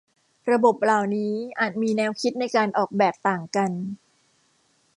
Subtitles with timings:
[0.51, 3.71] ระบบเหล่านี้อาจมีแนวคิดในการออกแบบต่างกัน